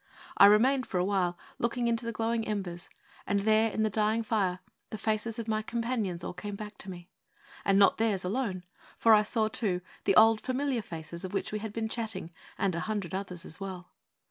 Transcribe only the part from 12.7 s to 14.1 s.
a hundred others as well.